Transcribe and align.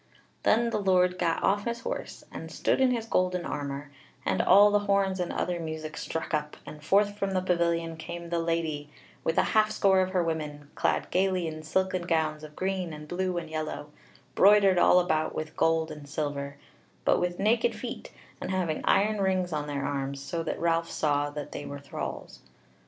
Then 0.41 0.71
the 0.71 0.79
Lord 0.79 1.19
gat 1.19 1.43
off 1.43 1.65
his 1.65 1.81
horse, 1.81 2.23
and 2.31 2.51
stood 2.51 2.81
in 2.81 2.89
his 2.89 3.05
golden 3.05 3.45
armour, 3.45 3.91
and 4.25 4.41
all 4.41 4.71
the 4.71 4.79
horns 4.89 5.19
and 5.19 5.31
other 5.31 5.59
music 5.59 5.95
struck 5.95 6.33
up, 6.33 6.57
and 6.65 6.83
forth 6.83 7.19
from 7.19 7.35
the 7.35 7.39
pavilion 7.41 7.95
came 7.97 8.29
the 8.31 8.39
Lady 8.39 8.89
with 9.23 9.37
a 9.37 9.43
half 9.53 9.69
score 9.69 10.01
of 10.01 10.09
her 10.09 10.23
women 10.23 10.71
clad 10.73 11.11
gaily 11.11 11.45
in 11.45 11.61
silken 11.61 12.01
gowns 12.07 12.43
of 12.43 12.55
green, 12.55 12.93
and 12.93 13.07
blue, 13.07 13.37
and 13.37 13.47
yellow, 13.51 13.91
broidered 14.33 14.79
all 14.79 14.99
about 14.99 15.35
with 15.35 15.55
gold 15.55 15.91
and 15.91 16.09
silver, 16.09 16.57
but 17.05 17.19
with 17.19 17.37
naked 17.37 17.75
feet, 17.75 18.11
and 18.41 18.49
having 18.49 18.83
iron 18.85 19.21
rings 19.21 19.53
on 19.53 19.67
their 19.67 19.85
arms, 19.85 20.19
so 20.19 20.41
that 20.41 20.59
Ralph 20.59 20.89
saw 20.89 21.29
that 21.29 21.51
they 21.51 21.63
were 21.67 21.77
thralls. 21.77 22.39